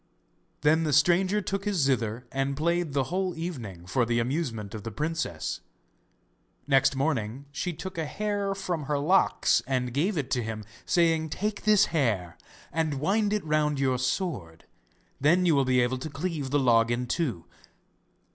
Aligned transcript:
Then 0.61 0.83
the 0.83 0.93
stranger 0.93 1.41
took 1.41 1.63
his 1.65 1.77
zither 1.77 2.25
and 2.31 2.57
played 2.57 2.93
the 2.93 3.13
whole 3.13 3.37
evening 3.37 3.85
for 3.85 4.03
the 4.03 4.17
amusement 4.19 4.73
of 4.73 4.81
the 4.81 4.89
princess. 4.89 5.59
Next 6.65 6.95
morning 6.95 7.45
she 7.51 7.71
took 7.71 7.99
a 7.99 8.07
hair 8.07 8.55
from 8.55 8.85
her 8.85 8.97
locks 8.97 9.61
and 9.67 9.93
gave 9.93 10.17
it 10.17 10.31
to 10.31 10.41
him, 10.41 10.63
saying: 10.87 11.29
'Take 11.29 11.65
this 11.65 11.85
hair, 11.93 12.35
and 12.71 12.99
wind 12.99 13.31
it 13.31 13.45
round 13.45 13.79
your 13.79 13.99
sword, 13.99 14.65
then 15.19 15.45
you 15.45 15.53
will 15.53 15.65
be 15.65 15.81
able 15.81 15.99
to 15.99 16.09
cleave 16.09 16.49
the 16.49 16.57
log 16.57 16.89
in 16.89 17.05
two. 17.05 17.45